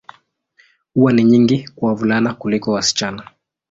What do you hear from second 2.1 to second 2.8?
kuliko